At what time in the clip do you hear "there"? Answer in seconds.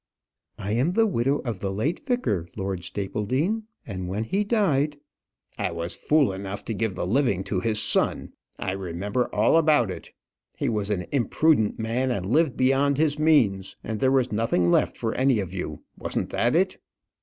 13.99-14.11